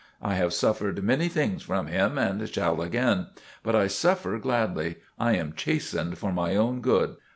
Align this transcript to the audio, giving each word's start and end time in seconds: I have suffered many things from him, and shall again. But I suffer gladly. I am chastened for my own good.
I 0.23 0.33
have 0.33 0.51
suffered 0.51 1.03
many 1.03 1.27
things 1.29 1.61
from 1.61 1.85
him, 1.85 2.17
and 2.17 2.49
shall 2.49 2.81
again. 2.81 3.27
But 3.61 3.75
I 3.75 3.85
suffer 3.85 4.39
gladly. 4.39 4.95
I 5.19 5.35
am 5.35 5.53
chastened 5.53 6.17
for 6.17 6.31
my 6.33 6.55
own 6.55 6.81
good. 6.81 7.17